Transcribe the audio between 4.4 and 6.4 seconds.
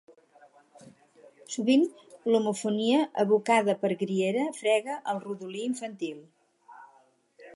frega el rodolí infantil.